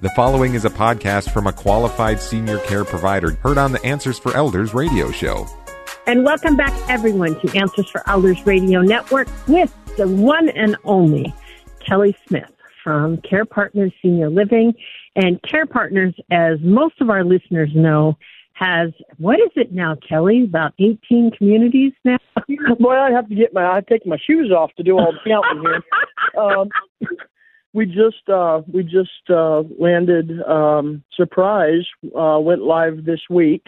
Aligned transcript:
The 0.00 0.08
following 0.16 0.54
is 0.54 0.64
a 0.64 0.70
podcast 0.70 1.30
from 1.30 1.46
a 1.46 1.52
qualified 1.52 2.22
senior 2.22 2.56
care 2.60 2.86
provider 2.86 3.32
heard 3.32 3.58
on 3.58 3.72
the 3.72 3.84
Answers 3.84 4.18
for 4.18 4.34
Elders 4.34 4.72
radio 4.72 5.10
show. 5.10 5.46
And 6.06 6.24
welcome 6.24 6.56
back, 6.56 6.72
everyone, 6.88 7.38
to 7.40 7.54
Answers 7.54 7.90
for 7.90 8.02
Elders 8.08 8.46
Radio 8.46 8.80
Network 8.80 9.28
with 9.46 9.70
the 9.98 10.08
one 10.08 10.48
and 10.48 10.74
only 10.84 11.34
Kelly 11.86 12.16
Smith 12.26 12.50
from 12.82 13.18
Care 13.18 13.44
Partners 13.44 13.92
Senior 14.00 14.30
Living. 14.30 14.72
And 15.16 15.38
Care 15.42 15.66
Partners, 15.66 16.14
as 16.30 16.58
most 16.62 16.98
of 17.02 17.10
our 17.10 17.22
listeners 17.22 17.68
know, 17.74 18.16
has 18.54 18.92
what 19.18 19.38
is 19.38 19.50
it 19.54 19.72
now, 19.72 19.96
Kelly? 20.08 20.44
About 20.44 20.72
18 20.78 21.32
communities 21.36 21.92
now. 22.06 22.16
Boy, 22.78 22.94
I 22.94 23.10
have 23.10 23.28
to 23.28 23.34
get 23.34 23.52
my 23.52 23.66
I 23.66 23.82
take 23.82 24.06
my 24.06 24.16
shoes 24.26 24.50
off 24.50 24.70
to 24.78 24.82
do 24.82 24.98
all 24.98 25.12
the 25.12 25.30
counting 25.30 25.60
here. 25.60 25.82
Um, 26.38 26.68
we 27.72 27.86
just 27.86 28.28
uh, 28.28 28.62
we 28.72 28.82
just 28.82 29.30
uh, 29.30 29.62
landed. 29.78 30.42
Um, 30.42 31.02
surprise 31.14 31.86
uh, 32.18 32.38
went 32.40 32.62
live 32.62 33.04
this 33.04 33.20
week, 33.28 33.66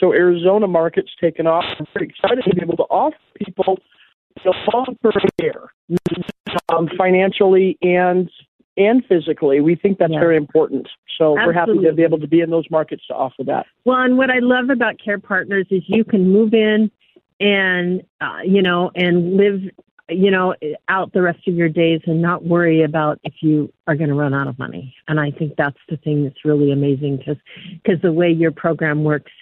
so 0.00 0.12
Arizona 0.12 0.66
market's 0.66 1.12
taken 1.20 1.46
off. 1.46 1.64
I'm 1.78 1.86
very 1.94 2.08
excited 2.08 2.44
to 2.44 2.54
be 2.54 2.62
able 2.62 2.76
to 2.76 2.84
offer 2.84 3.16
people 3.36 3.78
long 4.72 4.96
term 5.02 5.12
care, 5.40 5.72
um, 6.68 6.88
financially 6.96 7.78
and 7.82 8.30
and 8.76 9.04
physically. 9.06 9.60
We 9.60 9.76
think 9.76 9.98
that's 9.98 10.12
Yeah. 10.12 10.20
very 10.20 10.36
important. 10.36 10.88
So 11.16 11.34
we're 11.34 11.52
happy 11.52 11.78
to 11.78 11.92
be 11.92 12.02
able 12.02 12.18
to 12.18 12.26
be 12.26 12.40
in 12.40 12.50
those 12.50 12.68
markets 12.70 13.06
to 13.06 13.14
offer 13.14 13.44
that. 13.44 13.66
Well, 13.84 13.98
and 13.98 14.18
what 14.18 14.30
I 14.30 14.40
love 14.40 14.68
about 14.70 14.98
Care 14.98 15.20
Partners 15.20 15.66
is 15.70 15.82
you 15.86 16.02
can 16.02 16.28
move 16.32 16.54
in 16.54 16.90
and, 17.38 18.02
uh, 18.20 18.38
you 18.44 18.62
know, 18.62 18.90
and 18.96 19.36
live, 19.36 19.60
you 20.08 20.30
know, 20.30 20.54
out 20.88 21.12
the 21.12 21.22
rest 21.22 21.46
of 21.48 21.54
your 21.54 21.68
days 21.68 22.00
and 22.06 22.20
not 22.20 22.44
worry 22.44 22.82
about 22.82 23.18
if 23.24 23.34
you 23.40 23.72
are 23.86 23.96
going 23.96 24.10
to 24.10 24.14
run 24.14 24.34
out 24.34 24.48
of 24.48 24.58
money. 24.58 24.94
And 25.08 25.18
I 25.18 25.30
think 25.30 25.54
that's 25.56 25.78
the 25.88 25.96
thing 25.98 26.24
that's 26.24 26.44
really 26.44 26.72
amazing 26.72 27.16
because 27.18 27.36
because 27.82 28.00
the 28.02 28.12
way 28.12 28.30
your 28.30 28.52
program 28.52 29.04
works 29.04 29.32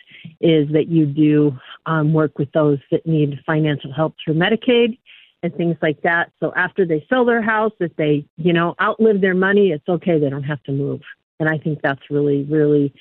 is 0.40 0.68
that 0.72 0.88
you 0.88 1.06
do 1.06 1.56
um, 1.86 2.12
work 2.12 2.38
with 2.38 2.50
those 2.52 2.78
that 2.90 3.06
need 3.06 3.40
financial 3.44 3.92
help 3.92 4.14
through 4.24 4.34
Medicaid 4.34 4.98
and 5.42 5.55
things 5.56 5.77
like 5.83 6.00
that. 6.02 6.30
So 6.38 6.52
after 6.55 6.86
they 6.86 7.05
sell 7.08 7.24
their 7.24 7.42
house, 7.42 7.72
if 7.80 7.94
they, 7.96 8.24
you 8.36 8.52
know, 8.52 8.77
outlive 8.80 9.20
their 9.20 9.34
money, 9.34 9.72
it's 9.72 9.88
okay. 9.88 10.18
They 10.18 10.30
don't 10.30 10.44
have 10.44 10.62
to 10.64 10.72
move. 10.72 11.00
And 11.40 11.48
I 11.48 11.58
think 11.58 11.80
that's 11.83 12.02
really, 12.10 12.44
really 12.44 12.94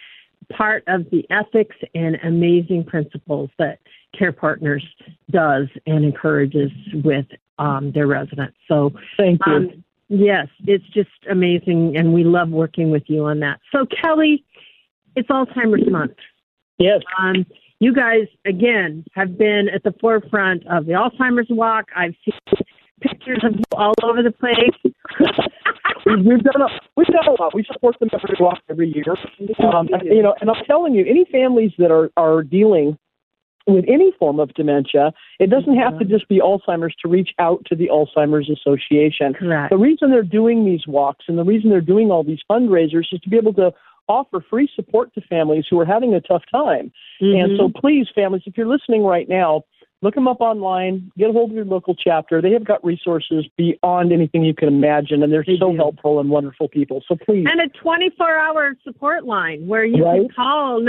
part 0.52 0.84
of 0.88 1.10
the 1.12 1.26
ethics 1.30 1.76
and 1.94 2.18
amazing 2.24 2.86
principles 2.86 3.52
that 3.60 3.80
Care 4.18 4.32
Partners 4.32 4.84
does 5.30 5.68
and 5.86 6.04
encourages 6.04 6.72
with 7.04 7.26
um, 7.62 7.92
their 7.92 8.08
residents. 8.08 8.58
So, 8.68 8.92
Thank 9.18 9.40
you. 9.46 9.54
um, 9.54 9.84
yes, 10.10 10.48
it's 10.66 10.88
just 10.94 11.10
amazing, 11.30 11.96
and 11.96 12.14
we 12.14 12.24
love 12.24 12.50
working 12.50 12.90
with 12.90 13.04
you 13.08 13.26
on 13.26 13.40
that. 13.42 13.60
So, 13.72 13.86
Kelly, 13.86 14.44
it's 15.16 15.30
Alzheimer's 15.30 15.90
Month. 15.90 16.18
yes. 16.80 17.02
Um, 17.20 17.46
you 17.80 17.94
guys, 17.94 18.28
again, 18.46 19.04
have 19.14 19.38
been 19.38 19.68
at 19.74 19.84
the 19.84 19.94
forefront 20.00 20.68
of 20.68 20.86
the 20.86 20.92
Alzheimer's 20.94 21.48
Walk. 21.50 21.86
I've 21.96 22.14
seen 22.24 22.60
pictures 23.02 23.44
of 23.44 23.56
you 23.56 23.64
all 23.72 23.94
over 24.04 24.22
the 24.22 24.32
place. 24.32 24.94
We've, 26.06 26.44
done 26.44 26.62
a 26.62 26.68
we've 26.96 27.08
done 27.08 27.28
a 27.28 27.42
lot. 27.42 27.54
We 27.54 27.64
support 27.72 28.00
them 28.00 28.10
every 28.12 28.36
walk 28.40 28.58
every 28.72 28.92
year. 28.92 29.04
Um, 29.64 29.88
and, 29.94 30.02
you 30.04 30.24
know, 30.24 30.34
and 30.42 30.50
I'm 30.50 30.64
telling 30.66 30.96
you, 30.96 31.06
any 31.06 31.26
families 31.32 31.74
that 31.78 31.92
are 31.92 32.10
are 32.18 32.42
dealing 32.42 32.98
with 33.68 33.86
any 33.88 34.12
form 34.20 34.40
of 34.40 34.54
dementia, 34.54 35.14
it 35.40 35.50
doesn't 35.50 35.78
have 35.78 35.98
to 36.00 36.06
mm-hmm. 36.06 36.14
just 36.14 36.28
be 36.28 36.40
Alzheimer's 36.40 36.96
to 37.02 37.08
reach 37.08 37.30
out 37.40 37.64
to 37.66 37.76
the 37.76 37.88
Alzheimer's 37.88 38.50
Association. 38.50 39.34
Correct. 39.34 39.70
The 39.70 39.78
reason 39.78 40.12
they're 40.12 40.24
doing 40.24 40.66
these 40.66 40.88
walks 40.88 41.26
and 41.28 41.38
the 41.38 41.44
reason 41.44 41.70
they're 41.70 41.82
doing 41.82 42.12
all 42.12 42.24
these 42.24 42.42
fundraisers 42.50 43.06
is 43.12 43.20
to 43.22 43.30
be 43.30 43.38
able 43.38 43.54
to 43.54 43.72
offer 44.08 44.44
free 44.50 44.70
support 44.76 45.14
to 45.14 45.22
families 45.22 45.66
who 45.70 45.80
are 45.80 45.86
having 45.86 46.14
a 46.14 46.22
tough 46.22 46.44
time. 46.52 46.92
And 47.20 47.58
so, 47.58 47.68
mm-hmm. 47.68 47.80
please, 47.80 48.08
families, 48.14 48.44
if 48.46 48.58
you're 48.58 48.68
listening 48.68 49.04
right 49.04 49.30
now, 49.30 49.64
look 50.02 50.16
them 50.16 50.28
up 50.28 50.42
online, 50.42 51.12
get 51.18 51.30
a 51.30 51.34
hold 51.34 51.52
of 51.52 51.56
your 51.56 51.66
local 51.66 51.96
chapter. 51.96 52.42
They 52.42 52.52
have 52.52 52.66
got 52.66 52.84
resources 52.84 53.46
beyond 53.58 54.12
anything 54.12 54.44
you 54.44 54.54
can 54.54 54.68
imagine, 54.68 55.24
and 55.24 55.32
they're 55.32 55.44
They 55.46 55.58
so 55.60 55.72
do. 55.72 55.78
helpful 55.78 56.20
and 56.20 56.30
wonderful 56.30 56.68
people. 56.68 57.04
So, 57.08 57.16
please. 57.16 57.46
and 57.50 57.62
a 57.62 57.70
24 57.82 58.38
hour 58.38 58.76
support 58.84 59.26
line 59.26 59.68
where 59.68 59.86
you 59.86 60.04
can 60.04 60.28
call. 60.36 60.84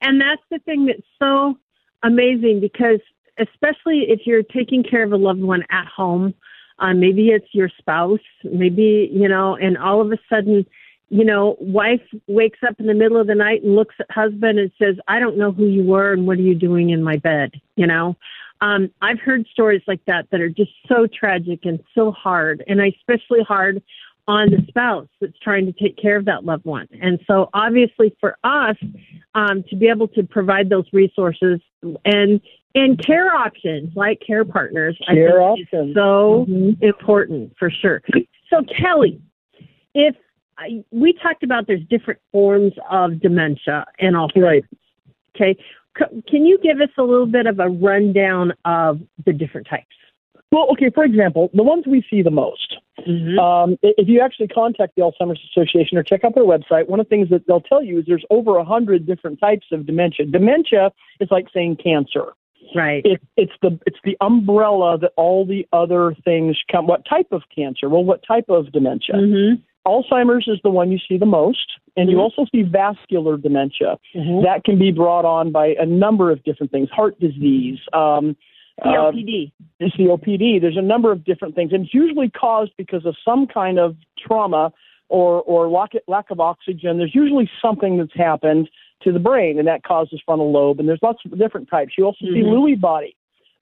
And 0.00 0.20
that's 0.20 0.42
the 0.50 0.58
thing 0.60 0.86
that's 0.86 1.02
so 1.18 1.56
amazing 2.04 2.60
because, 2.60 3.00
especially 3.38 4.06
if 4.08 4.20
you're 4.26 4.42
taking 4.42 4.84
care 4.84 5.02
of 5.02 5.12
a 5.12 5.16
loved 5.16 5.42
one 5.42 5.64
at 5.70 5.86
home, 5.86 6.34
uh, 6.78 6.92
maybe 6.92 7.28
it's 7.28 7.46
your 7.52 7.68
spouse, 7.78 8.20
maybe, 8.44 9.10
you 9.12 9.28
know, 9.28 9.56
and 9.56 9.78
all 9.78 10.00
of 10.00 10.12
a 10.12 10.18
sudden, 10.28 10.66
you 11.08 11.24
know, 11.24 11.56
wife 11.60 12.02
wakes 12.26 12.58
up 12.66 12.78
in 12.80 12.86
the 12.86 12.94
middle 12.94 13.20
of 13.20 13.26
the 13.26 13.34
night 13.34 13.62
and 13.62 13.76
looks 13.76 13.94
at 14.00 14.10
husband 14.10 14.58
and 14.58 14.70
says, 14.78 14.96
I 15.06 15.20
don't 15.20 15.38
know 15.38 15.52
who 15.52 15.66
you 15.66 15.84
were 15.84 16.12
and 16.12 16.26
what 16.26 16.38
are 16.38 16.42
you 16.42 16.54
doing 16.54 16.90
in 16.90 17.02
my 17.02 17.16
bed, 17.16 17.52
you 17.76 17.86
know? 17.86 18.16
Um, 18.60 18.90
I've 19.02 19.20
heard 19.20 19.46
stories 19.52 19.82
like 19.86 20.04
that 20.06 20.26
that 20.30 20.40
are 20.40 20.48
just 20.48 20.70
so 20.88 21.06
tragic 21.06 21.60
and 21.64 21.80
so 21.94 22.12
hard, 22.12 22.64
and 22.66 22.80
especially 22.80 23.42
hard 23.46 23.82
on 24.26 24.50
the 24.50 24.64
spouse 24.68 25.08
that's 25.20 25.38
trying 25.40 25.66
to 25.66 25.72
take 25.72 25.96
care 25.98 26.16
of 26.16 26.24
that 26.24 26.44
loved 26.44 26.64
one. 26.64 26.88
And 27.02 27.20
so, 27.26 27.50
obviously, 27.52 28.16
for 28.20 28.36
us 28.44 28.76
um, 29.34 29.62
to 29.68 29.76
be 29.76 29.88
able 29.88 30.08
to 30.08 30.22
provide 30.22 30.68
those 30.68 30.86
resources 30.92 31.60
and 32.04 32.40
and 32.76 32.98
care 33.04 33.32
options 33.34 33.90
like 33.94 34.20
care 34.26 34.44
partners, 34.44 34.98
Care 35.06 35.40
I 35.42 35.54
think 35.54 35.68
options. 35.72 35.88
is 35.90 35.94
so 35.94 36.46
Mhm. 36.48 36.82
important 36.82 37.52
for 37.58 37.70
sure. 37.70 38.02
So, 38.50 38.62
Kelly, 38.64 39.20
if 39.94 40.16
I, 40.58 40.84
we 40.90 41.12
talked 41.14 41.42
about 41.42 41.66
there's 41.66 41.84
different 41.90 42.20
forms 42.32 42.72
of 42.90 43.20
dementia 43.20 43.84
and 43.98 44.16
all 44.16 44.30
Right. 44.36 44.64
Okay, 45.36 45.56
C- 45.98 46.22
can 46.28 46.44
you 46.46 46.58
give 46.62 46.80
us 46.80 46.90
a 46.96 47.02
little 47.02 47.26
bit 47.26 47.46
of 47.46 47.58
a 47.60 47.68
rundown 47.68 48.52
of 48.64 49.00
the 49.24 49.32
different 49.32 49.66
types? 49.66 49.86
Well, 50.54 50.68
okay, 50.70 50.88
for 50.94 51.02
example, 51.02 51.50
the 51.52 51.64
ones 51.64 51.82
we 51.84 52.06
see 52.08 52.22
the 52.22 52.30
most. 52.30 52.76
Mm-hmm. 53.08 53.40
Um, 53.40 53.76
if 53.82 54.06
you 54.06 54.20
actually 54.20 54.46
contact 54.46 54.94
the 54.94 55.02
Alzheimer's 55.02 55.40
Association 55.50 55.98
or 55.98 56.04
check 56.04 56.22
out 56.22 56.36
their 56.36 56.44
website, 56.44 56.88
one 56.88 57.00
of 57.00 57.06
the 57.06 57.10
things 57.10 57.28
that 57.30 57.48
they'll 57.48 57.60
tell 57.60 57.82
you 57.82 57.98
is 57.98 58.04
there's 58.06 58.24
over 58.30 58.56
a 58.56 58.64
hundred 58.64 59.04
different 59.04 59.40
types 59.40 59.66
of 59.72 59.84
dementia. 59.84 60.26
Dementia 60.26 60.92
is 61.18 61.28
like 61.32 61.46
saying 61.52 61.78
cancer. 61.82 62.26
Right. 62.72 63.04
It, 63.04 63.20
it's 63.36 63.52
the 63.62 63.80
it's 63.84 63.98
the 64.04 64.16
umbrella 64.20 64.96
that 64.98 65.10
all 65.16 65.44
the 65.44 65.66
other 65.72 66.14
things 66.24 66.56
come. 66.70 66.86
What 66.86 67.04
type 67.04 67.32
of 67.32 67.42
cancer? 67.54 67.88
Well, 67.88 68.04
what 68.04 68.20
type 68.26 68.48
of 68.48 68.70
dementia? 68.70 69.16
Mm-hmm. 69.16 69.90
Alzheimer's 69.90 70.46
is 70.46 70.60
the 70.62 70.70
one 70.70 70.92
you 70.92 70.98
see 71.08 71.18
the 71.18 71.26
most, 71.26 71.66
and 71.96 72.08
you 72.08 72.16
Mhm. 72.16 72.20
also 72.20 72.46
see 72.52 72.62
vascular 72.62 73.36
dementia. 73.36 73.98
Mm-hmm. 74.14 74.44
That 74.44 74.64
can 74.64 74.78
be 74.78 74.92
brought 74.92 75.24
on 75.24 75.50
by 75.50 75.74
a 75.78 75.84
number 75.84 76.30
of 76.30 76.42
different 76.44 76.70
things: 76.72 76.88
heart 76.90 77.18
disease, 77.20 77.78
um, 77.92 78.36
uh, 78.82 78.88
COPD. 78.88 79.52
COPD. 79.80 80.60
There's 80.60 80.76
a 80.76 80.82
number 80.82 81.12
of 81.12 81.24
different 81.24 81.54
things, 81.54 81.72
and 81.72 81.84
it's 81.84 81.94
usually 81.94 82.28
caused 82.30 82.72
because 82.76 83.06
of 83.06 83.16
some 83.24 83.46
kind 83.46 83.78
of 83.78 83.96
trauma 84.18 84.72
or 85.08 85.42
or 85.42 85.68
lack 85.68 85.92
lack 86.08 86.30
of 86.30 86.40
oxygen. 86.40 86.98
There's 86.98 87.14
usually 87.14 87.50
something 87.62 87.98
that's 87.98 88.14
happened 88.14 88.68
to 89.02 89.12
the 89.12 89.18
brain, 89.18 89.58
and 89.58 89.68
that 89.68 89.82
causes 89.84 90.20
frontal 90.24 90.50
lobe. 90.50 90.80
And 90.80 90.88
there's 90.88 91.02
lots 91.02 91.20
of 91.24 91.38
different 91.38 91.68
types. 91.68 91.92
You 91.98 92.04
also 92.06 92.24
see 92.24 92.42
Mhm. 92.42 92.52
Lewy 92.52 92.80
body, 92.80 93.14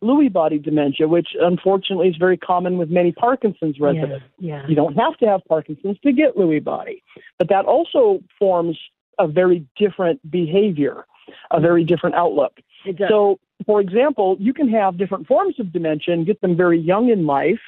Lewy 0.02 0.32
body 0.32 0.58
dementia, 0.58 1.08
which 1.08 1.28
unfortunately 1.40 2.08
is 2.08 2.16
very 2.16 2.36
common 2.36 2.78
with 2.78 2.90
many 2.90 3.12
Parkinson's 3.12 3.78
residents. 3.80 4.24
Yeah. 4.38 4.66
You 4.68 4.74
don't 4.74 4.94
have 4.96 5.16
to 5.18 5.26
have 5.26 5.42
Parkinson's 5.48 5.98
to 6.00 6.12
get 6.12 6.36
Lewy 6.36 6.62
body, 6.62 7.02
but 7.38 7.48
that 7.48 7.64
also 7.64 8.20
forms 8.38 8.78
a 9.18 9.26
very 9.26 9.64
different 9.76 10.18
behavior, 10.30 11.06
a 11.50 11.60
very 11.60 11.84
different 11.84 12.14
outlook. 12.16 12.60
It 12.84 12.98
does. 12.98 13.08
So, 13.08 13.38
for 13.66 13.80
example, 13.80 14.36
you 14.40 14.52
can 14.52 14.68
have 14.70 14.98
different 14.98 15.26
forms 15.26 15.58
of 15.60 15.72
dementia 15.72 16.14
and 16.14 16.26
get 16.26 16.40
them 16.40 16.56
very 16.56 16.78
young 16.78 17.10
in 17.10 17.26
life. 17.26 17.60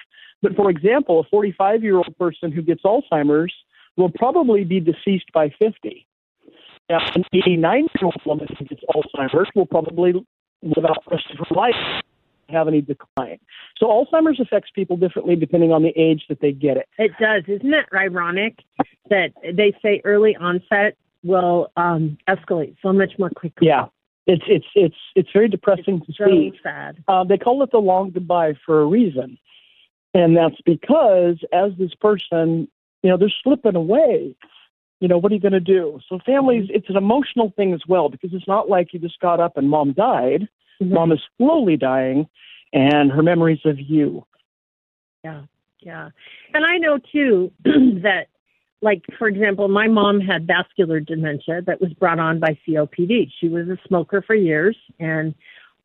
But 0.42 0.56
for 0.56 0.70
example, 0.70 1.20
a 1.20 1.25
45 1.25 1.82
year 1.82 1.97
old 1.97 2.16
person 2.19 2.52
who 2.52 2.62
gets 2.62 2.82
Alzheimer's 2.82 3.52
will 3.96 4.11
probably 4.11 4.64
be 4.64 4.81
deceased 4.81 5.32
by 5.32 5.50
50. 5.58 6.06
Now, 6.90 6.99
an 7.14 7.25
89 7.32 7.78
year 7.78 7.88
old 8.02 8.20
woman 8.26 8.49
who 8.58 8.64
gets 8.64 8.82
Alzheimer's 8.94 9.49
will 9.55 9.66
probably 9.66 10.12
live 10.62 10.84
out 10.84 11.02
the 11.08 11.14
rest 11.14 11.31
of 11.31 11.38
her 11.38 11.55
life, 11.55 11.75
have 12.50 12.69
any 12.69 12.82
decline. 12.82 13.38
So, 13.78 13.87
Alzheimer's 13.87 14.40
affects 14.40 14.70
people 14.75 14.96
differently 14.96 15.37
depending 15.37 15.72
on 15.72 15.82
the 15.82 15.93
age 15.96 16.25
that 16.28 16.40
they 16.40 16.52
get 16.52 16.76
it. 16.76 16.88
It 16.99 17.12
does. 17.19 17.44
Isn't 17.49 17.72
it 17.72 17.87
ironic 17.94 18.58
that 19.08 19.32
they 19.43 19.72
say 19.81 20.02
early 20.05 20.37
onset 20.37 20.96
will 21.22 21.72
um, 21.76 22.19
escalate 22.28 22.76
so 22.82 22.93
much 22.93 23.12
more 23.19 23.31
quickly? 23.31 23.69
Yeah, 23.69 23.87
it's 24.26 24.44
it's 24.47 24.67
it's 24.75 24.97
it's 25.15 25.29
very 25.32 25.49
depressing 25.49 26.00
to 26.00 26.12
So 26.12 26.26
see. 26.26 26.53
sad. 26.62 27.03
Uh, 27.09 27.25
they 27.25 27.38
call 27.38 27.62
it 27.62 27.71
the 27.71 27.79
long 27.79 28.11
goodbye 28.11 28.55
for 28.65 28.81
a 28.81 28.87
reason. 28.87 29.38
And 30.15 30.37
that's 30.37 30.61
because 30.65 31.38
as 31.53 31.73
this 31.79 31.94
person, 31.94 32.69
you 33.03 33.11
know, 33.11 33.17
they're 33.17 33.32
slipping 33.43 33.75
away. 33.75 34.35
You 35.00 35.09
know, 35.09 35.19
what 35.19 35.32
are 35.32 35.35
you 35.35 35.41
going 35.41 35.53
to 35.53 35.61
do? 35.61 35.99
So 36.09 36.19
families, 36.25 36.71
it's 36.73 36.88
an 36.88 36.97
emotional 36.97 37.53
thing 37.56 37.75
as 37.75 37.82
well 37.87 38.09
because 38.09 38.31
it's 38.32 38.49
not 38.49 38.71
like 38.71 38.94
you 38.94 39.00
just 39.00 39.19
got 39.21 39.41
up 39.41 39.56
and 39.56 39.69
mom 39.69 39.93
died. 39.93 40.49
Mom 40.81 41.12
is 41.12 41.20
slowly 41.37 41.77
dying 41.77 42.27
and 42.73 43.11
her 43.11 43.23
memories 43.23 43.61
of 43.65 43.79
you. 43.79 44.25
Yeah, 45.23 45.43
yeah. 45.81 46.11
And 46.55 46.65
I 46.65 46.79
know 46.79 46.99
too 47.12 47.53
that 47.65 48.29
like 48.84 49.02
for 49.19 49.26
example, 49.28 49.66
my 49.66 49.88
mom 49.88 50.20
had 50.20 50.46
vascular 50.46 51.00
dementia 51.00 51.62
that 51.62 51.81
was 51.81 51.92
brought 51.94 52.19
on 52.19 52.38
by 52.38 52.56
COPD. 52.69 53.31
She 53.40 53.48
was 53.48 53.66
a 53.69 53.78
smoker 53.88 54.22
for 54.22 54.34
years, 54.34 54.76
and 55.00 55.34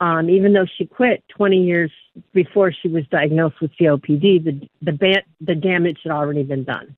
um, 0.01 0.29
even 0.29 0.51
though 0.51 0.65
she 0.77 0.85
quit 0.85 1.23
20 1.29 1.63
years 1.63 1.91
before 2.33 2.73
she 2.73 2.89
was 2.89 3.05
diagnosed 3.09 3.61
with 3.61 3.71
COPD, 3.79 4.43
the 4.43 4.69
the 4.81 4.91
ba- 4.91 5.23
the 5.39 5.55
damage 5.55 5.99
had 6.03 6.11
already 6.11 6.43
been 6.43 6.65
done. 6.65 6.93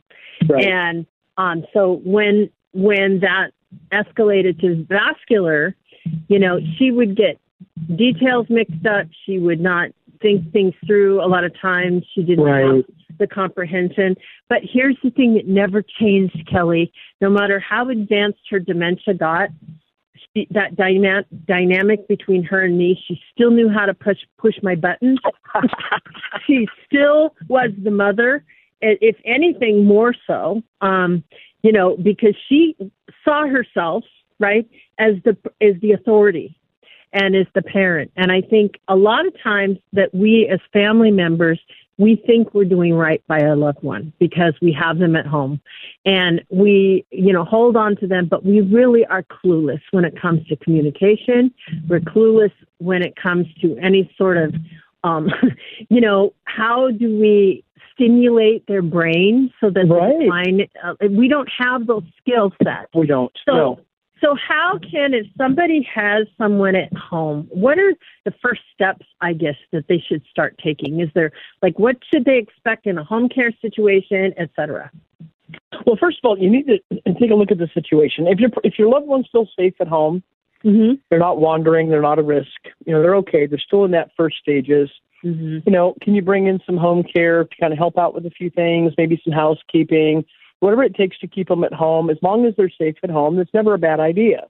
Right. 0.50 0.66
And 0.66 1.06
um, 1.38 1.66
so 1.72 2.02
when 2.04 2.50
when 2.74 3.20
that 3.20 3.52
escalated 3.92 4.60
to 4.62 4.84
vascular, 4.90 5.76
you 6.28 6.40
know, 6.40 6.60
she 6.78 6.90
would 6.90 7.16
get 7.16 7.40
details 7.96 8.48
mixed 8.50 8.86
up. 8.88 9.06
She 9.26 9.38
would 9.38 9.62
not 9.62 9.90
think 10.20 10.52
things 10.52 10.74
through. 10.88 11.24
A 11.24 11.28
lot 11.28 11.44
of 11.44 11.54
times, 11.62 12.04
she 12.16 12.24
didn't 12.24 12.44
Right. 12.44 12.66
have 12.66 12.86
the 13.18 13.28
comprehension. 13.28 14.16
But 14.50 14.60
here's 14.64 14.98
the 15.04 15.12
thing 15.12 15.34
that 15.36 15.48
never 15.48 15.84
changed, 16.00 16.48
Kelly. 16.50 16.92
No 17.20 17.30
matter 17.30 17.60
how 17.60 17.90
advanced 17.90 18.40
her 18.50 18.60
dementia 18.60 19.14
got, 19.14 19.50
she, 20.36 20.48
that 20.52 20.76
dyna- 20.76 21.26
dynamic 21.46 22.08
between 22.08 22.44
her 22.44 22.64
and 22.64 22.78
me, 22.78 23.00
she 23.08 23.20
still 23.34 23.52
knew 23.52 23.70
how 23.70 23.86
to 23.86 23.94
push 23.94 24.18
push 24.38 24.56
my 24.62 24.76
buttons. 24.76 25.20
she 26.48 26.68
still 26.86 27.36
was 27.48 27.72
the 27.84 27.92
mother, 27.92 28.44
if 28.82 29.16
anything 29.26 29.86
more 29.86 30.14
so. 30.28 30.62
Um, 30.82 31.24
you 31.64 31.72
know, 31.72 31.96
because 31.96 32.36
she 32.50 32.76
saw 33.24 33.48
herself 33.48 34.04
right 34.40 34.68
as 35.00 35.16
the 35.24 35.38
as 35.62 35.80
the 35.82 35.92
authority 35.92 36.58
and 37.14 37.36
as 37.36 37.46
the 37.54 37.62
parent. 37.62 38.12
And 38.16 38.32
I 38.32 38.42
think 38.42 38.80
a 38.88 38.96
lot 38.96 39.26
of 39.28 39.34
times 39.42 39.78
that 39.94 40.14
we 40.14 40.50
as 40.52 40.60
family 40.72 41.12
members 41.12 41.60
we 41.98 42.16
think 42.26 42.54
we're 42.54 42.66
doing 42.66 42.94
right 42.94 43.22
by 43.28 43.42
our 43.42 43.56
loved 43.56 43.84
one 43.84 44.12
because 44.20 44.54
we 44.62 44.72
have 44.72 44.98
them 44.98 45.16
at 45.16 45.26
home 45.26 45.62
and 46.06 46.42
we 46.50 47.06
you 47.12 47.32
know 47.34 47.44
hold 47.44 47.76
on 47.76 47.96
to 47.98 48.08
them 48.08 48.28
but 48.30 48.46
we 48.46 48.62
really 48.62 49.06
are 49.06 49.24
clueless 49.24 49.82
when 49.92 50.04
it 50.06 50.20
comes 50.20 50.46
to 50.48 50.56
communication 50.58 51.54
we're 51.88 52.00
clueless 52.00 52.52
when 52.80 53.02
it 53.04 53.16
comes 53.16 53.46
to 53.62 53.78
any 53.78 54.12
sort 54.18 54.38
of 54.38 54.54
um 55.04 55.30
you 55.90 56.02
know 56.02 56.34
how 56.46 56.90
do 56.92 57.20
we 57.20 57.64
stimulate 57.94 58.66
their 58.68 58.82
brain 58.82 59.52
so 59.60 59.70
that 59.70 59.86
Right. 59.88 60.18
they 60.20 60.28
find 60.28 60.68
uh, 60.84 60.96
we 61.12 61.28
don't 61.28 61.50
have 61.60 61.86
those 61.88 62.04
skill 62.20 62.52
sets 62.64 62.88
We 62.96 63.06
don't. 63.06 63.32
so, 63.48 63.54
no. 63.54 63.80
So 64.22 64.36
how 64.36 64.80
can 64.80 65.14
if 65.14 65.26
somebody 65.38 65.88
has 65.94 66.28
someone 66.38 66.76
at 66.76 66.94
home, 66.94 67.48
what 67.50 67.80
are 67.80 67.94
the 68.26 68.34
first 68.42 68.62
steps, 68.74 69.06
I 69.20 69.34
guess, 69.34 69.56
that 69.72 69.86
they 69.90 70.04
should 70.08 70.24
start 70.30 70.60
taking? 70.64 71.00
Is 71.00 71.10
there 71.14 71.32
like 71.62 71.78
what 71.80 71.98
should 72.12 72.26
they 72.26 72.38
expect 72.38 72.88
in 72.88 72.98
a 72.98 73.04
home 73.04 73.30
care 73.30 73.52
situation, 73.62 74.34
et 74.38 74.50
cetera? 74.56 74.92
Well, 75.86 75.98
first 76.00 76.20
of 76.24 76.28
all, 76.28 76.38
you 76.38 76.50
need 76.50 76.68
to 76.68 76.80
take 77.20 77.32
a 77.32 77.36
look 77.36 77.52
at 77.52 77.58
the 77.58 77.70
situation. 77.74 78.28
If 78.28 78.40
your 78.40 78.52
if 78.64 78.80
your 78.80 78.90
loved 78.90 79.08
one's 79.08 79.28
still 79.28 79.50
safe 79.58 79.74
at 79.80 79.88
home, 79.88 80.24
Mm-hmm. 80.64 80.94
they're 81.10 81.18
not 81.18 81.40
wandering, 81.40 81.90
they're 81.90 82.04
not 82.04 82.20
a 82.20 82.22
risk. 82.22 82.48
You 82.86 82.94
know, 82.94 83.02
they're 83.02 83.16
okay. 83.16 83.48
They're 83.48 83.58
still 83.58 83.84
in 83.84 83.92
that 83.92 84.12
first 84.16 84.38
stages. 84.38 84.92
Mm-hmm. 85.24 85.60
You 85.66 85.72
know, 85.72 85.96
can 86.02 86.14
you 86.14 86.22
bring 86.22 86.48
in 86.48 86.60
some 86.66 86.78
home 86.78 87.04
care 87.04 87.46
to 87.46 87.56
kind 87.60 87.74
of 87.74 87.80
help 87.80 87.98
out 87.98 88.14
with 88.14 88.26
a 88.26 88.30
few 88.30 88.50
things, 88.50 88.94
maybe 88.98 89.20
some 89.24 89.34
housekeeping, 89.34 90.24
whatever 90.62 90.84
it 90.84 90.96
takes 90.96 91.20
to 91.20 91.28
keep 91.28 91.50
them 91.50 91.64
at 91.66 91.74
home. 91.74 92.10
As 92.10 92.18
long 92.22 92.46
as 92.46 92.54
they're 92.56 92.70
safe 92.70 92.96
at 93.04 93.10
home, 93.10 93.36
that's 93.36 93.54
never 93.54 93.74
a 93.74 93.78
bad 93.78 94.00
idea. 94.00 94.48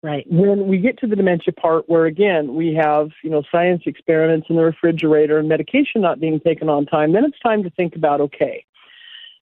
Right. 0.00 0.24
when 0.30 0.68
we 0.68 0.78
get 0.78 0.96
to 1.00 1.08
the 1.08 1.16
dementia 1.16 1.52
part 1.52 1.88
where 1.88 2.06
again 2.06 2.54
we 2.54 2.72
have 2.74 3.08
you 3.24 3.30
know 3.30 3.42
science 3.50 3.82
experiments 3.84 4.46
in 4.48 4.54
the 4.54 4.62
refrigerator 4.62 5.38
and 5.40 5.48
medication 5.48 6.00
not 6.02 6.20
being 6.20 6.38
taken 6.38 6.68
on 6.68 6.86
time 6.86 7.12
then 7.12 7.24
it's 7.24 7.38
time 7.40 7.64
to 7.64 7.70
think 7.70 7.96
about 7.96 8.20
okay 8.20 8.64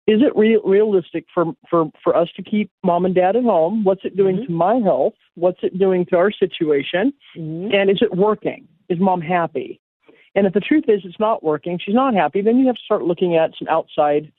is 0.07 0.21
it 0.21 0.37
re- 0.37 0.61
realistic 0.63 1.25
for, 1.33 1.55
for, 1.71 1.91
for 2.05 2.15
us 2.15 2.29
to 2.37 2.43
keep 2.43 2.71
mom 2.85 3.07
and 3.07 3.15
dad 3.15 3.35
at 3.35 3.45
home 3.45 3.83
what's 3.83 4.05
it 4.05 4.15
doing 4.15 4.37
Mhm. 4.37 4.47
to 4.49 4.53
my 4.53 4.75
health 4.75 5.15
what's 5.37 5.61
it 5.63 5.79
doing 5.79 6.05
to 6.11 6.17
our 6.19 6.31
situation 6.31 7.15
Mm-hmm. 7.35 7.73
and 7.75 7.89
is 7.89 8.03
it 8.03 8.15
working 8.15 8.69
is 8.91 8.99
mom 9.01 9.23
happy 9.23 9.81
and 10.35 10.47
if 10.47 10.53
the 10.53 10.61
truth 10.61 10.85
is 10.87 11.01
it's 11.07 11.19
not 11.19 11.43
working 11.43 11.79
she's 11.83 11.95
not 11.95 12.13
happy 12.13 12.43
then 12.43 12.59
you 12.59 12.67
have 12.67 12.77
to 12.77 12.83
start 12.85 13.05
looking 13.05 13.37
at 13.37 13.53
some 13.59 13.69
outside 13.69 14.31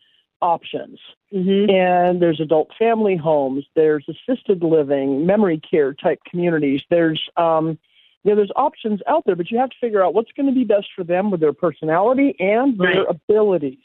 options 0.43 0.99
Mm-hmm. 1.33 1.67
and 1.67 2.21
there's 2.21 2.39
adult 2.39 2.69
family 2.77 3.15
homes, 3.17 3.65
there's 3.75 4.05
assisted 4.07 4.61
living, 4.61 5.25
memory 5.25 5.59
care 5.59 5.91
type 5.91 6.19
communities. 6.29 6.81
There's 6.91 7.19
um, 7.37 7.79
you 8.23 8.29
know, 8.31 8.35
there's 8.35 8.51
options 8.55 8.99
out 9.07 9.23
there, 9.25 9.35
but 9.35 9.49
you 9.49 9.57
have 9.57 9.71
to 9.71 9.75
figure 9.81 10.03
out 10.03 10.13
what's 10.13 10.31
going 10.33 10.45
to 10.45 10.53
be 10.53 10.63
best 10.63 10.87
for 10.95 11.03
them 11.03 11.31
with 11.31 11.41
their 11.41 11.51
personality 11.51 12.35
and 12.39 12.77
their 12.77 13.03
abilities. 13.05 13.79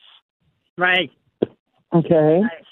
Right. 0.76 1.10
Okay, 1.94 2.40
Right. 2.42 2.64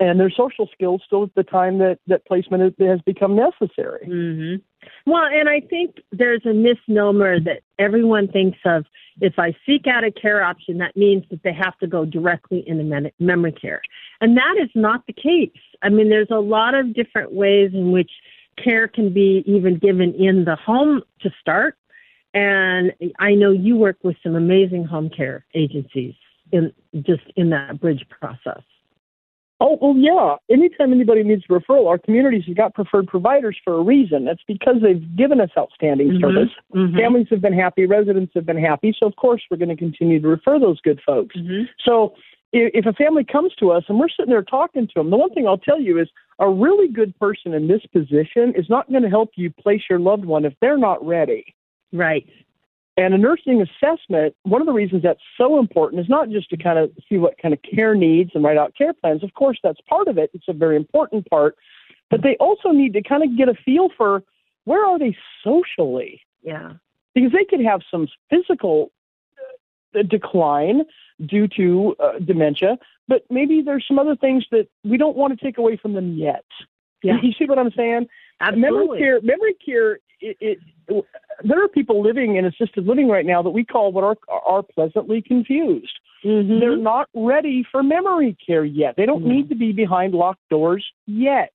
and 0.00 0.18
their 0.18 0.30
social 0.30 0.68
skills 0.72 1.00
still 1.06 1.22
at 1.22 1.34
the 1.36 1.44
time 1.44 1.78
that 1.78 2.00
that 2.08 2.26
placement 2.26 2.74
has, 2.80 3.00
become 3.02 3.36
necessary. 3.36 4.04
hmm 4.04 4.56
Well, 5.06 5.24
and 5.24 5.48
I 5.48 5.60
think 5.60 5.96
there's 6.12 6.44
a 6.44 6.52
misnomer 6.52 7.40
that 7.40 7.60
everyone 7.78 8.28
thinks 8.28 8.58
of. 8.64 8.84
If 9.20 9.36
I 9.36 9.52
seek 9.66 9.86
out 9.88 10.04
a 10.04 10.12
care 10.12 10.44
option, 10.44 10.78
that 10.78 10.96
means 10.96 11.24
that 11.30 11.42
they 11.42 11.52
have 11.52 11.76
to 11.78 11.88
go 11.88 12.04
directly 12.04 12.62
into 12.66 13.10
memory 13.18 13.52
care, 13.52 13.82
and 14.20 14.36
that 14.36 14.54
is 14.62 14.70
not 14.76 15.06
the 15.06 15.12
case. 15.12 15.50
I 15.82 15.88
mean, 15.88 16.08
there's 16.08 16.30
a 16.30 16.38
lot 16.38 16.74
of 16.74 16.94
different 16.94 17.32
ways 17.32 17.72
in 17.74 17.90
which 17.90 18.10
care 18.62 18.86
can 18.86 19.12
be 19.12 19.42
even 19.46 19.78
given 19.78 20.14
in 20.14 20.44
the 20.44 20.56
home 20.56 21.02
to 21.22 21.30
start. 21.40 21.76
And 22.34 22.92
I 23.18 23.34
know 23.34 23.50
you 23.50 23.76
work 23.76 23.96
with 24.02 24.16
some 24.22 24.34
amazing 24.34 24.84
home 24.84 25.10
care 25.10 25.44
agencies 25.54 26.14
in 26.52 26.72
just 27.02 27.22
in 27.36 27.50
that 27.50 27.80
bridge 27.80 28.04
process. 28.08 28.62
Oh 29.60 29.76
well, 29.80 29.96
yeah. 29.96 30.36
Anytime 30.54 30.92
anybody 30.92 31.24
needs 31.24 31.42
a 31.48 31.52
referral, 31.52 31.88
our 31.88 31.98
communities 31.98 32.44
have 32.46 32.56
got 32.56 32.74
preferred 32.74 33.08
providers 33.08 33.56
for 33.64 33.74
a 33.74 33.82
reason. 33.82 34.24
That's 34.24 34.42
because 34.46 34.76
they've 34.82 35.04
given 35.16 35.40
us 35.40 35.50
outstanding 35.58 36.10
Mhm. 36.10 36.20
service. 36.20 36.50
Mhm. 36.72 36.96
Families 36.96 37.26
have 37.30 37.40
been 37.40 37.52
happy, 37.52 37.84
residents 37.84 38.32
have 38.34 38.46
been 38.46 38.56
happy, 38.56 38.94
so 38.96 39.06
of 39.06 39.16
course 39.16 39.42
we're 39.50 39.56
going 39.56 39.68
to 39.68 39.76
continue 39.76 40.20
to 40.20 40.28
refer 40.28 40.60
those 40.60 40.80
good 40.82 41.00
folks. 41.00 41.36
Mhm. 41.36 41.68
So 41.80 42.14
if, 42.52 42.70
if 42.72 42.86
a 42.86 42.92
family 42.92 43.24
comes 43.24 43.52
to 43.56 43.72
us 43.72 43.84
and 43.88 43.98
we're 43.98 44.08
sitting 44.08 44.30
there 44.30 44.42
talking 44.42 44.86
to 44.86 44.94
them, 44.94 45.10
the 45.10 45.16
one 45.16 45.30
thing 45.30 45.48
I'll 45.48 45.58
tell 45.58 45.80
you 45.80 45.98
is 45.98 46.08
a 46.38 46.48
really 46.48 46.88
good 46.88 47.18
person 47.18 47.52
in 47.52 47.66
this 47.66 47.84
position 47.86 48.54
is 48.54 48.70
not 48.70 48.88
going 48.90 49.02
to 49.02 49.10
help 49.10 49.32
you 49.34 49.50
place 49.50 49.82
your 49.90 49.98
loved 49.98 50.24
one 50.24 50.44
if 50.44 50.54
they're 50.60 50.78
not 50.78 51.04
ready. 51.04 51.54
Right. 51.92 52.26
And 52.98 53.14
a 53.14 53.18
nursing 53.18 53.62
assessment, 53.62 54.34
one 54.42 54.60
of 54.60 54.66
the 54.66 54.72
reasons 54.72 55.04
that's 55.04 55.20
so 55.36 55.60
important 55.60 56.02
is 56.02 56.08
not 56.08 56.30
just 56.30 56.50
to 56.50 56.56
kind 56.56 56.80
of 56.80 56.90
see 57.08 57.16
what 57.16 57.38
kind 57.40 57.54
of 57.54 57.60
care 57.62 57.94
needs 57.94 58.32
and 58.34 58.42
write 58.42 58.56
out 58.56 58.74
care 58.76 58.92
plans. 58.92 59.22
Of 59.22 59.32
course, 59.34 59.56
that's 59.62 59.78
part 59.88 60.08
of 60.08 60.18
it. 60.18 60.30
It's 60.34 60.48
a 60.48 60.52
very 60.52 60.74
important 60.74 61.30
part. 61.30 61.54
But 62.10 62.24
they 62.24 62.36
also 62.40 62.70
need 62.70 62.92
to 62.94 63.02
kind 63.02 63.22
of 63.22 63.38
get 63.38 63.48
a 63.48 63.54
feel 63.54 63.88
for 63.96 64.24
where 64.64 64.84
are 64.84 64.98
they 64.98 65.16
socially? 65.44 66.20
Yeah. 66.42 66.72
because 67.14 67.32
they 67.32 67.44
could 67.44 67.64
have 67.64 67.82
some 67.90 68.08
physical 68.30 68.90
uh, 69.94 70.02
decline 70.02 70.82
due 71.26 71.48
to 71.56 71.94
uh, 72.00 72.18
dementia, 72.24 72.78
but 73.06 73.24
maybe 73.30 73.62
there's 73.62 73.84
some 73.86 73.98
other 73.98 74.16
things 74.16 74.44
that 74.50 74.68
we 74.84 74.96
don't 74.96 75.16
want 75.16 75.38
to 75.38 75.44
take 75.44 75.58
away 75.58 75.76
from 75.76 75.94
them 75.94 76.14
yet. 76.14 76.44
Yeah. 77.02 77.18
You 77.22 77.32
see 77.38 77.44
what 77.44 77.58
I'm 77.58 77.70
saying? 77.76 78.08
Absolutely. 78.40 78.70
Memory 78.70 78.98
care, 78.98 79.20
memory 79.20 79.54
care. 79.64 79.98
It, 80.20 80.36
it, 80.40 80.58
there 81.44 81.62
are 81.62 81.68
people 81.68 82.02
living 82.02 82.36
in 82.36 82.44
assisted 82.44 82.86
living 82.86 83.08
right 83.08 83.26
now 83.26 83.42
that 83.42 83.50
we 83.50 83.64
call 83.64 83.92
what 83.92 84.04
are 84.04 84.16
are 84.28 84.62
pleasantly 84.62 85.22
confused. 85.22 85.98
Mhm. 86.24 86.60
They're 86.60 86.76
not 86.76 87.08
ready 87.14 87.64
for 87.70 87.82
memory 87.82 88.36
care 88.44 88.64
yet. 88.64 88.96
They 88.96 89.06
don't 89.06 89.24
No. 89.24 89.32
need 89.34 89.48
to 89.50 89.54
be 89.54 89.72
behind 89.72 90.14
locked 90.14 90.48
doors 90.50 90.84
yet. 91.06 91.52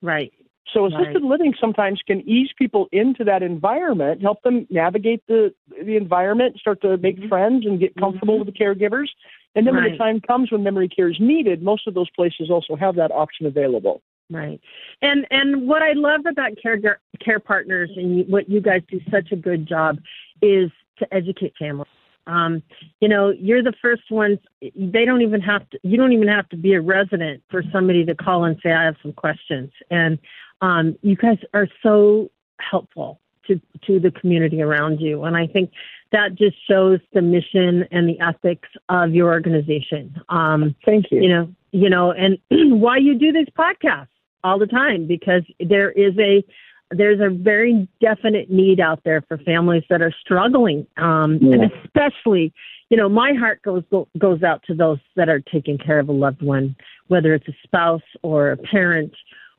Right. 0.00 0.32
So 0.72 0.86
assisted 0.86 1.22
living 1.22 1.54
sometimes 1.60 2.00
can 2.06 2.26
ease 2.26 2.50
people 2.56 2.88
into 2.92 3.24
that 3.24 3.42
environment, 3.42 4.22
help 4.22 4.40
them 4.42 4.66
navigate 4.70 5.22
the 5.26 5.52
the 5.82 5.96
environment, 5.96 6.58
start 6.58 6.80
to 6.82 6.96
make 6.98 7.18
Mhm. 7.18 7.28
friends 7.28 7.66
and 7.66 7.78
get 7.78 7.94
comfortable 7.96 8.36
Mhm. 8.36 8.46
with 8.46 8.54
the 8.54 8.64
caregivers. 8.64 9.08
And 9.54 9.66
then 9.66 9.74
when 9.74 9.84
the 9.84 9.98
time 9.98 10.20
comes 10.20 10.50
when 10.50 10.62
memory 10.62 10.88
care 10.88 11.08
is 11.08 11.20
needed, 11.20 11.62
most 11.62 11.86
of 11.86 11.92
those 11.92 12.08
places 12.10 12.50
also 12.50 12.74
have 12.74 12.94
that 12.94 13.10
option 13.12 13.44
available. 13.44 14.00
Right. 14.32 14.60
And 15.02 15.26
and 15.30 15.68
what 15.68 15.82
I 15.82 15.92
love 15.92 16.22
about 16.26 16.52
care 16.62 16.78
care 17.20 17.40
partners 17.40 17.90
and 17.96 18.26
what 18.28 18.48
you 18.48 18.60
guys 18.60 18.82
do 18.88 19.00
such 19.10 19.30
a 19.32 19.36
good 19.36 19.68
job 19.68 19.98
is 20.40 20.70
to 20.98 21.14
educate 21.14 21.52
families. 21.58 21.88
Um, 22.26 22.62
you 23.00 23.08
know, 23.08 23.30
you're 23.30 23.62
the 23.62 23.74
first 23.82 24.10
ones. 24.10 24.38
They 24.60 25.04
don't 25.04 25.22
even 25.22 25.40
have 25.40 25.68
to. 25.70 25.78
You 25.82 25.96
don't 25.96 26.12
even 26.12 26.28
have 26.28 26.48
to 26.50 26.56
be 26.56 26.72
a 26.74 26.80
resident 26.80 27.42
for 27.50 27.62
somebody 27.72 28.04
to 28.04 28.14
call 28.14 28.44
and 28.44 28.56
say, 28.62 28.72
"I 28.72 28.84
have 28.84 28.96
some 29.02 29.12
questions." 29.12 29.70
And 29.90 30.18
um, 30.60 30.96
you 31.02 31.16
guys 31.16 31.38
are 31.52 31.68
so 31.82 32.30
helpful 32.60 33.20
to 33.48 33.60
to 33.86 33.98
the 33.98 34.12
community 34.12 34.62
around 34.62 35.00
you. 35.00 35.24
And 35.24 35.36
I 35.36 35.46
think 35.46 35.72
that 36.12 36.36
just 36.36 36.56
shows 36.68 37.00
the 37.12 37.22
mission 37.22 37.84
and 37.90 38.08
the 38.08 38.20
ethics 38.20 38.68
of 38.88 39.14
your 39.14 39.32
organization. 39.32 40.14
Um, 40.28 40.76
Thank 40.84 41.10
you. 41.10 41.22
you 41.22 41.28
know 41.28 41.52
you 41.72 41.90
know 41.90 42.12
and 42.12 42.38
why 42.80 42.98
you 42.98 43.18
do 43.18 43.32
these 43.32 43.48
podcasts 43.58 44.06
all 44.44 44.58
the 44.58 44.66
time 44.66 45.06
because 45.06 45.42
there 45.60 45.90
is 45.90 46.16
a 46.18 46.44
there's 46.90 47.20
a 47.20 47.30
very 47.30 47.88
definite 48.02 48.50
need 48.50 48.78
out 48.78 49.02
there 49.02 49.22
for 49.22 49.38
families 49.38 49.82
that 49.88 50.02
are 50.02 50.12
struggling 50.20 50.86
um 50.96 51.38
Yeah. 51.40 51.54
and 51.54 51.72
especially 51.84 52.52
you 52.92 52.98
know, 52.98 53.08
my 53.08 53.32
heart 53.32 53.62
goes 53.62 53.82
go, 53.90 54.06
goes 54.18 54.42
out 54.42 54.62
to 54.64 54.74
those 54.74 54.98
that 55.16 55.30
are 55.30 55.40
taking 55.40 55.78
care 55.78 55.98
of 55.98 56.10
a 56.10 56.12
loved 56.12 56.42
one, 56.42 56.76
whether 57.08 57.32
it's 57.32 57.48
a 57.48 57.54
spouse 57.62 58.02
or 58.22 58.50
a 58.50 58.56
parent 58.58 59.14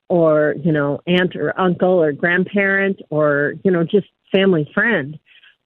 or 0.07 0.53
you 0.63 0.71
know 0.71 1.01
aunt 1.07 1.35
or 1.35 1.59
uncle 1.59 1.99
or 1.99 2.11
grandparent 2.11 3.01
or 3.09 3.55
you 3.63 3.71
know 3.71 3.83
just 3.83 4.05
family 4.31 4.69
friend 4.71 5.17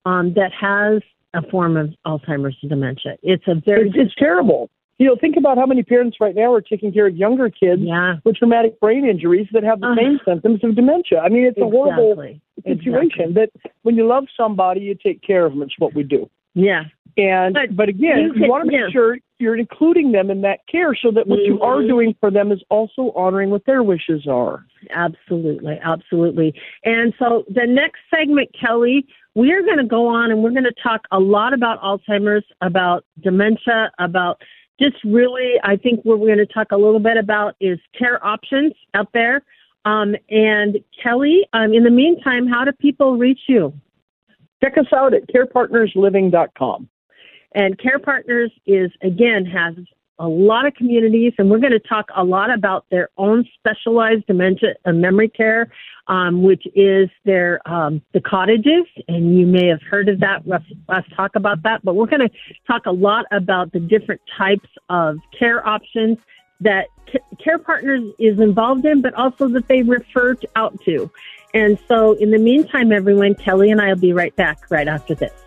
um, 0.06 0.34
that 0.36 0.54
has 0.54 1.02
a 1.34 1.42
form 1.50 1.76
of 1.76 1.94
Alzheimer's 2.06 2.56
dementia. 2.70 3.18
It's 3.22 3.44
a 3.48 3.56
very 3.56 3.90
it's, 3.90 3.98
it's 3.98 4.16
terrible. 4.16 4.70
You 5.00 5.08
know, 5.08 5.16
think 5.20 5.36
about 5.38 5.58
how 5.58 5.66
many 5.66 5.84
parents 5.84 6.18
right 6.20 6.34
now 6.34 6.52
are 6.54 6.62
taking 6.62 6.92
care 6.92 7.08
of 7.08 7.16
younger 7.16 7.50
kids 7.50 7.82
yeah. 7.84 8.16
with 8.24 8.38
traumatic 8.38 8.80
brain 8.80 9.08
injuries 9.08 9.48
that 9.54 9.64
have 9.64 9.80
the 9.80 9.88
uh, 9.88 9.96
same 9.96 10.20
symptoms 10.26 10.64
of 10.64 10.76
dementia. 10.76 11.20
I 11.20 11.30
mean, 11.30 11.44
it's 11.44 11.58
exactly. 11.58 11.80
a 11.80 11.94
horrible 11.94 12.16
situation. 12.66 13.22
Exactly. 13.22 13.48
But 13.54 13.72
when 13.84 13.96
you 13.96 14.08
love 14.08 14.26
somebody, 14.36 14.82
you 14.82 14.96
take 14.96 15.22
care 15.22 15.46
of 15.46 15.54
them. 15.54 15.62
It's 15.62 15.76
what 15.78 15.94
we 15.94 16.04
do. 16.04 16.30
Yeah. 16.56 16.84
And 17.18 17.54
but, 17.54 17.76
but 17.76 17.90
again, 17.90 18.32
you, 18.36 18.44
you 18.44 18.50
want 18.50 18.66
to 18.66 18.72
make 18.72 18.80
yeah. 18.80 18.92
sure 18.92 19.18
you're 19.40 19.58
including 19.58 20.12
them 20.12 20.30
in 20.30 20.42
that 20.42 20.60
care 20.72 20.96
so 20.96 21.12
that 21.12 21.28
what 21.28 21.40
mm-hmm. 21.40 21.54
you 21.54 21.62
are 21.62 21.82
doing 21.82 22.16
for 22.20 22.32
them 22.32 22.52
is 22.52 22.64
also 22.70 23.12
honoring 23.16 23.50
what 23.50 23.66
their 23.66 23.84
wishes 23.84 24.28
are. 24.28 24.66
Absolutely, 24.92 25.80
absolutely. 25.84 26.54
And 26.84 27.14
so 27.20 27.44
the 27.48 27.66
next 27.68 28.00
segment, 28.10 28.50
Kelly, 28.60 29.06
we 29.36 29.52
are 29.52 29.62
going 29.62 29.78
to 29.78 29.86
go 29.86 30.08
on 30.08 30.32
and 30.32 30.42
we're 30.42 30.52
going 30.52 30.64
to 30.64 30.82
talk 30.82 31.02
a 31.12 31.20
lot 31.20 31.54
about 31.54 31.82
Alzheimer's, 31.82 32.46
about 32.62 33.06
dementia, 33.22 33.92
about 34.00 34.42
just 34.80 35.04
really, 35.04 35.54
I 35.64 35.76
think 35.76 36.02
what 36.04 36.20
we're 36.20 36.34
going 36.34 36.46
to 36.46 36.54
talk 36.54 36.72
a 36.72 36.78
little 36.78 37.00
bit 37.00 37.18
about 37.18 37.56
is 37.60 37.80
care 37.98 38.24
options 38.26 38.74
out 38.94 39.10
there. 39.14 39.44
Um, 39.86 40.16
and 40.30 40.78
Kelly, 41.02 41.48
um, 41.54 41.74
in 41.74 41.84
the 41.84 41.90
meantime, 41.90 42.48
how 42.48 42.66
do 42.66 42.72
people 42.74 43.18
reach 43.18 43.40
you? 43.48 43.74
Check 44.64 44.78
us 44.78 44.88
out 44.94 45.14
at 45.14 45.28
carepartnersliving.com. 45.30 46.90
And 47.54 47.80
Care 47.80 48.00
Partners 48.00 48.52
is, 48.66 48.92
again, 49.02 49.46
has 49.46 49.76
a 50.20 50.28
lot 50.28 50.66
of 50.66 50.74
communities, 50.74 51.34
and 51.38 51.50
we're 51.50 51.60
going 51.60 51.74
to 51.74 51.80
talk 51.80 52.10
a 52.16 52.24
lot 52.24 52.52
about 52.52 52.86
their 52.90 53.10
own 53.18 53.46
specialized 53.60 54.26
dementia 54.28 54.76
and 54.86 55.02
memory 55.02 55.30
care, 55.30 55.72
um, 56.08 56.42
which 56.42 56.64
is 56.76 57.10
their 57.26 57.62
um, 57.68 58.02
the 58.14 58.22
cottages, 58.22 58.86
and 59.08 59.38
you 59.38 59.46
may 59.46 59.68
have 59.68 59.82
heard 59.82 60.10
of 60.10 60.20
that. 60.22 60.42
Let's, 60.46 60.66
let's 60.88 61.08
talk 61.16 61.36
about 61.36 61.64
that. 61.64 61.84
But 61.84 61.96
we're 61.96 62.08
going 62.08 62.28
to 62.28 62.32
talk 62.66 62.86
a 62.86 62.92
lot 62.92 63.26
about 63.32 63.72
the 63.72 63.80
different 63.80 64.22
types 64.38 64.70
of 64.90 65.18
care 65.38 65.66
options 65.68 66.18
that 66.62 66.88
Care 67.44 67.60
Partners 67.60 68.04
is 68.20 68.40
involved 68.40 68.86
in, 68.86 69.02
but 69.02 69.14
also 69.14 69.48
that 69.50 69.68
they 69.68 69.84
refer 69.84 70.36
out 70.56 70.80
to. 70.86 71.12
And 71.54 71.78
so, 71.88 72.14
in 72.14 72.32
the 72.32 72.40
meantime, 72.40 72.92
everyone, 72.92 73.36
Kelly 73.36 73.72
and 73.72 73.80
I 73.80 73.90
will 73.90 74.02
be 74.02 74.14
right 74.14 74.36
back 74.36 74.70
right 74.70 74.88
after 74.88 75.16
this. 75.16 75.47